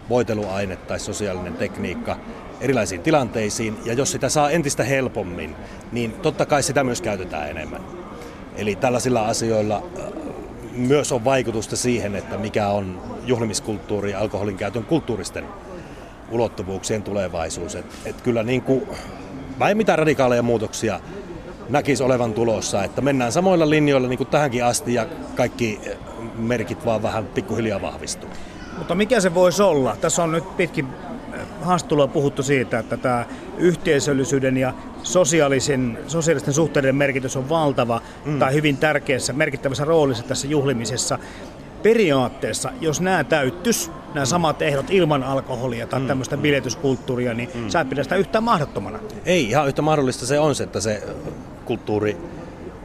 voiteluaine 0.09 0.76
tai 0.76 1.00
sosiaalinen 1.00 1.54
tekniikka 1.54 2.16
erilaisiin 2.61 3.02
tilanteisiin, 3.02 3.76
ja 3.85 3.92
jos 3.92 4.12
sitä 4.12 4.28
saa 4.28 4.50
entistä 4.50 4.85
helpommin, 4.85 5.57
niin 5.92 6.12
totta 6.12 6.47
kai 6.47 6.62
sitä 6.62 6.85
myös 6.85 7.02
käytetään 7.02 7.50
enemmän. 7.50 8.00
Eli 8.57 8.76
tällaisilla 8.76 9.26
asioilla 9.26 9.76
äh, 9.76 10.04
myös 10.73 11.12
on 11.12 11.25
vaikutusta 11.25 11.76
siihen, 11.76 12.16
että 12.16 12.38
mikä 12.38 12.69
on 12.69 13.02
juhlimiskulttuuri 13.25 14.11
ja 14.11 14.21
alkoholin 14.21 14.57
käytön 14.57 14.85
kulttuuristen 14.85 15.45
ulottuvuuksien 16.30 17.02
tulevaisuus. 17.02 17.75
Et, 17.75 17.87
et 18.04 18.21
kyllä 18.21 18.42
niin 18.42 18.62
kuin, 18.62 18.88
mä 19.59 19.69
en 19.69 19.76
mitään 19.76 19.99
radikaaleja 19.99 20.42
muutoksia 20.42 21.00
näkisi 21.69 22.02
olevan 22.02 22.35
tulossa, 22.35 22.85
että 22.85 23.00
mennään 23.00 23.33
samoilla 23.33 23.71
linjoilla 23.71 24.09
niin 24.09 24.19
kuin 24.19 24.28
tähänkin 24.28 24.64
asti 24.64 24.95
ja 24.95 25.07
kaikki 25.35 25.80
merkit 26.37 26.85
vaan 26.87 27.02
vähän 27.02 27.26
pikkuhiljaa 27.26 27.83
vahvistuu. 27.83 28.30
Mutta 28.78 28.95
mikä 28.95 29.21
se 29.21 29.35
voisi 29.35 29.62
olla? 29.62 29.97
Tässä 30.00 30.23
on 30.23 30.33
nyt 30.33 30.57
pitkin 30.57 30.87
haastattelua 31.62 32.07
puhuttu 32.07 32.42
siitä, 32.42 32.78
että 32.78 32.97
tämä 32.97 33.26
yhteisöllisyyden 33.59 34.57
ja 34.57 34.75
sosiaalisen, 35.02 35.99
sosiaalisten 36.07 36.54
suhteiden 36.54 36.97
merkitys 36.97 37.37
on 37.37 37.49
valtava 37.49 38.02
mm. 38.25 38.38
tai 38.38 38.54
hyvin 38.54 38.76
tärkeässä, 38.76 39.33
merkittävässä 39.33 39.85
roolissa 39.85 40.25
tässä 40.25 40.47
juhlimisessa. 40.47 41.19
Periaatteessa, 41.83 42.73
jos 42.80 43.00
nämä 43.00 43.25
täyttys, 43.25 43.90
nämä 44.14 44.25
mm. 44.25 44.28
samat 44.28 44.62
ehdot 44.62 44.90
ilman 44.90 45.23
alkoholia 45.23 45.87
tai 45.87 46.00
mm. 46.00 46.07
tämmöistä 46.07 46.37
mm. 46.37 46.42
biletyskulttuuria, 46.42 47.35
niin 47.35 47.50
mm. 47.54 47.69
sä 47.69 47.80
et 47.80 47.88
pidä 47.88 48.02
sitä 48.02 48.16
yhtään 48.16 48.45
mahdottomana. 48.45 48.99
Ei, 49.25 49.49
ihan 49.49 49.69
yhtä 49.69 49.83
mahdollista 49.83 50.26
se 50.26 50.38
on 50.38 50.54
se, 50.54 50.64
että 50.64 50.80
se 50.80 51.02
kulttuuri 51.64 52.16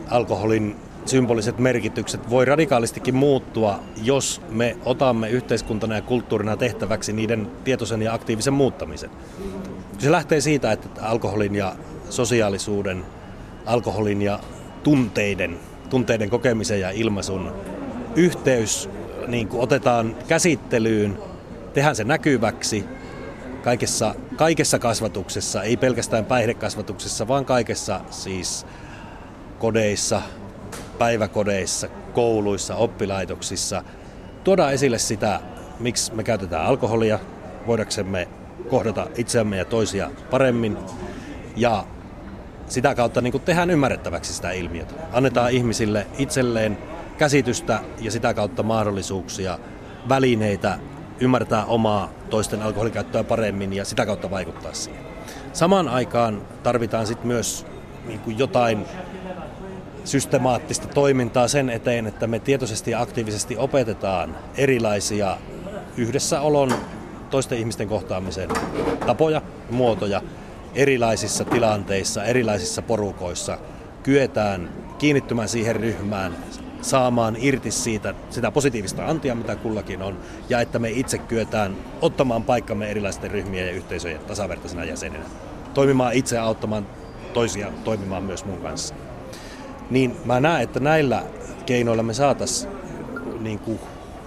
alkoholin 0.09 0.75
symboliset 1.05 1.59
merkitykset 1.59 2.29
voi 2.29 2.45
radikaalistikin 2.45 3.15
muuttua, 3.15 3.79
jos 4.03 4.41
me 4.49 4.77
otamme 4.85 5.29
yhteiskuntana 5.29 5.95
ja 5.95 6.01
kulttuurina 6.01 6.57
tehtäväksi 6.57 7.13
niiden 7.13 7.51
tietoisen 7.63 8.01
ja 8.01 8.13
aktiivisen 8.13 8.53
muuttamisen. 8.53 9.09
Se 9.97 10.11
lähtee 10.11 10.41
siitä, 10.41 10.71
että 10.71 10.89
alkoholin 11.01 11.55
ja 11.55 11.75
sosiaalisuuden, 12.09 13.05
alkoholin 13.65 14.21
ja 14.21 14.39
tunteiden, 14.83 15.59
tunteiden 15.89 16.29
kokemisen 16.29 16.79
ja 16.79 16.91
ilmaisun 16.91 17.53
yhteys 18.15 18.89
niin 19.27 19.47
kuin 19.47 19.61
otetaan 19.63 20.15
käsittelyyn, 20.27 21.17
tehdään 21.73 21.95
se 21.95 22.03
näkyväksi 22.03 22.85
kaikessa, 23.63 24.15
kaikessa 24.35 24.79
kasvatuksessa, 24.79 25.63
ei 25.63 25.77
pelkästään 25.77 26.25
päihdekasvatuksessa, 26.25 27.27
vaan 27.27 27.45
kaikessa 27.45 28.01
siis 28.09 28.65
kodeissa, 29.59 30.21
päiväkodeissa, 30.97 31.87
kouluissa, 32.13 32.75
oppilaitoksissa. 32.75 33.83
Tuodaan 34.43 34.73
esille 34.73 34.97
sitä, 34.97 35.39
miksi 35.79 36.13
me 36.13 36.23
käytetään 36.23 36.65
alkoholia, 36.65 37.19
voidaksemme 37.67 38.27
kohdata 38.69 39.07
itseämme 39.17 39.57
ja 39.57 39.65
toisia 39.65 40.11
paremmin. 40.31 40.77
Ja 41.55 41.85
sitä 42.67 42.95
kautta 42.95 43.21
niin 43.21 43.41
tehdään 43.41 43.69
ymmärrettäväksi 43.69 44.33
sitä 44.33 44.51
ilmiötä. 44.51 44.93
Annetaan 45.13 45.51
ihmisille 45.51 46.07
itselleen 46.17 46.77
käsitystä 47.17 47.79
ja 47.99 48.11
sitä 48.11 48.33
kautta 48.33 48.63
mahdollisuuksia, 48.63 49.59
välineitä 50.09 50.79
ymmärtää 51.19 51.65
omaa 51.65 52.09
toisten 52.29 52.61
alkoholikäyttöä 52.61 53.23
paremmin 53.23 53.73
ja 53.73 53.85
sitä 53.85 54.05
kautta 54.05 54.31
vaikuttaa 54.31 54.73
siihen. 54.73 55.05
Samaan 55.53 55.87
aikaan 55.87 56.41
tarvitaan 56.63 57.07
sitten 57.07 57.27
myös 57.27 57.65
niin 58.07 58.19
kuin 58.19 58.39
jotain 58.39 58.85
systemaattista 60.03 60.87
toimintaa 60.87 61.47
sen 61.47 61.69
eteen, 61.69 62.07
että 62.07 62.27
me 62.27 62.39
tietoisesti 62.39 62.91
ja 62.91 63.01
aktiivisesti 63.01 63.57
opetetaan 63.57 64.37
erilaisia 64.57 65.37
yhdessäolon, 65.97 66.73
toisten 67.29 67.57
ihmisten 67.57 67.87
kohtaamisen 67.87 68.49
tapoja, 69.05 69.41
muotoja 69.69 70.21
erilaisissa 70.75 71.45
tilanteissa, 71.45 72.23
erilaisissa 72.23 72.81
porukoissa. 72.81 73.57
Kyetään 74.03 74.69
kiinnittymään 74.97 75.49
siihen 75.49 75.75
ryhmään, 75.75 76.37
saamaan 76.81 77.35
irti 77.39 77.71
siitä 77.71 78.13
sitä 78.29 78.51
positiivista 78.51 79.05
antia, 79.05 79.35
mitä 79.35 79.55
kullakin 79.55 80.01
on, 80.01 80.17
ja 80.49 80.61
että 80.61 80.79
me 80.79 80.89
itse 80.89 81.17
kyetään 81.17 81.75
ottamaan 82.01 82.43
paikkamme 82.43 82.91
erilaisten 82.91 83.31
ryhmien 83.31 83.67
ja 83.67 83.73
yhteisöjen 83.73 84.19
tasavertaisena 84.19 84.83
jäsenenä. 84.83 85.25
Toimimaan 85.73 86.13
itse 86.13 86.37
auttamaan 86.37 86.87
toisia 87.33 87.71
toimimaan 87.83 88.23
myös 88.23 88.45
mun 88.45 88.57
kanssa. 88.57 88.95
Niin 89.89 90.15
mä 90.25 90.39
näen, 90.39 90.63
että 90.63 90.79
näillä 90.79 91.23
keinoilla 91.65 92.03
me 92.03 92.13
saataisiin 92.13 92.71
niin 93.39 93.59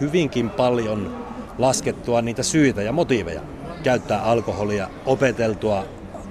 hyvinkin 0.00 0.50
paljon 0.50 1.24
laskettua 1.58 2.22
niitä 2.22 2.42
syitä 2.42 2.82
ja 2.82 2.92
motiiveja 2.92 3.40
käyttää 3.82 4.22
alkoholia, 4.22 4.90
opeteltua 5.06 5.84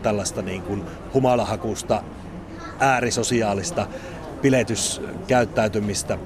tällaista 0.04 0.42
niin 0.42 0.62
kuin 0.62 0.84
humalahakusta, 1.14 2.04
äärisosiaalista 2.80 3.88
piletyskäyttäytymistä 4.42 6.18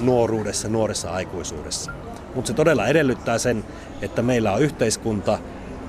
nuoruudessa, 0.00 0.68
nuoressa 0.68 1.10
aikuisuudessa. 1.10 1.92
Mutta 2.34 2.48
se 2.48 2.54
todella 2.54 2.86
edellyttää 2.86 3.38
sen, 3.38 3.64
että 4.02 4.22
meillä 4.22 4.52
on 4.52 4.62
yhteiskunta 4.62 5.38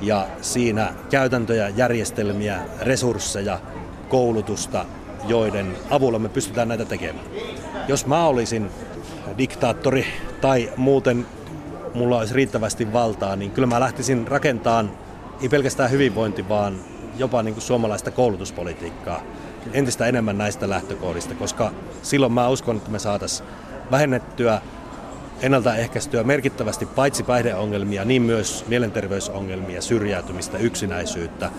ja 0.01 0.27
siinä 0.41 0.93
käytäntöjä, 1.09 1.69
järjestelmiä, 1.69 2.59
resursseja, 2.81 3.59
koulutusta, 4.09 4.85
joiden 5.27 5.77
avulla 5.89 6.19
me 6.19 6.29
pystytään 6.29 6.67
näitä 6.67 6.85
tekemään. 6.85 7.25
Jos 7.87 8.05
mä 8.05 8.25
olisin 8.25 8.69
diktaattori 9.37 10.05
tai 10.41 10.69
muuten 10.77 11.25
mulla 11.93 12.17
olisi 12.17 12.33
riittävästi 12.33 12.93
valtaa, 12.93 13.35
niin 13.35 13.51
kyllä 13.51 13.67
mä 13.67 13.79
lähtisin 13.79 14.27
rakentamaan 14.27 14.91
ei 15.41 15.49
pelkästään 15.49 15.91
hyvinvointi, 15.91 16.49
vaan 16.49 16.79
jopa 17.19 17.43
niin 17.43 17.53
kuin 17.53 17.63
suomalaista 17.63 18.11
koulutuspolitiikkaa 18.11 19.21
entistä 19.73 20.05
enemmän 20.05 20.37
näistä 20.37 20.69
lähtökohdista, 20.69 21.35
koska 21.35 21.71
silloin 22.01 22.33
mä 22.33 22.47
uskon, 22.47 22.77
että 22.77 22.91
me 22.91 22.99
saataisiin 22.99 23.49
vähennettyä 23.91 24.61
ennaltaehkäistyä 25.41 26.23
merkittävästi 26.23 26.85
paitsi 26.85 27.23
päihdeongelmia, 27.23 28.05
niin 28.05 28.21
myös 28.21 28.65
mielenterveysongelmia, 28.67 29.81
syrjäytymistä, 29.81 30.57
yksinäisyyttä. 30.57 31.51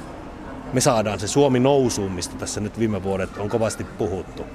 Me 0.72 0.80
saadaan 0.80 1.20
se 1.20 1.28
Suomi 1.28 1.60
nousuun, 1.60 2.12
mistä 2.12 2.36
tässä 2.36 2.60
nyt 2.60 2.78
viime 2.78 3.02
vuodet 3.02 3.38
on 3.38 3.48
kovasti 3.48 3.84
puhuttu. 3.84 4.46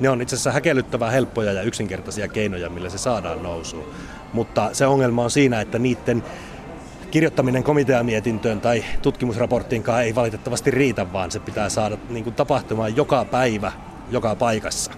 Ne 0.00 0.10
on 0.10 0.22
itse 0.22 0.36
asiassa 0.36 0.52
häkellyttävän 0.52 1.12
helppoja 1.12 1.52
ja 1.52 1.62
yksinkertaisia 1.62 2.28
keinoja, 2.28 2.70
millä 2.70 2.90
se 2.90 2.98
saadaan 2.98 3.42
nousuun. 3.42 3.86
Mutta 4.32 4.70
se 4.72 4.86
ongelma 4.86 5.24
on 5.24 5.30
siinä, 5.30 5.60
että 5.60 5.78
niiden 5.78 6.22
kirjoittaminen 7.10 7.62
komiteamietintöön 7.62 8.60
tai 8.60 8.84
tutkimusraporttiinkaan 9.02 10.02
ei 10.02 10.14
valitettavasti 10.14 10.70
riitä, 10.70 11.12
vaan 11.12 11.30
se 11.30 11.40
pitää 11.40 11.68
saada 11.68 11.96
niin 12.08 12.24
kuin 12.24 12.34
tapahtumaan 12.34 12.96
joka 12.96 13.24
päivä, 13.24 13.72
joka 14.10 14.34
paikassa. 14.34 14.90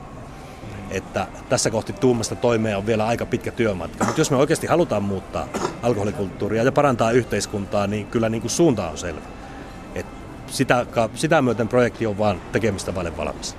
Että 0.91 1.27
tässä 1.49 1.71
kohti 1.71 1.93
tuumasta 1.93 2.37
toimeen 2.37 2.77
on 2.77 2.87
vielä 2.87 3.07
aika 3.07 3.27
pitkä 3.27 3.51
työmatka. 3.51 4.05
Mutta 4.05 4.21
jos 4.21 4.31
me 4.31 4.37
oikeasti 4.37 4.67
halutaan 4.67 5.03
muuttaa 5.03 5.49
alkoholikulttuuria 5.83 6.63
ja 6.63 6.73
parantaa 6.73 7.11
yhteiskuntaa, 7.11 7.87
niin 7.87 8.07
kyllä 8.07 8.29
niin 8.29 8.41
kuin 8.41 8.51
suunta 8.51 8.89
on 8.89 8.99
selvä. 8.99 9.21
Et 9.95 10.07
sitä, 10.47 10.87
sitä 11.15 11.43
myöten 11.43 11.69
projekti 11.69 12.07
on 12.07 12.19
vaan 12.19 12.41
tekemistä 12.53 12.95
vaille 12.95 13.17
valmis. 13.17 13.57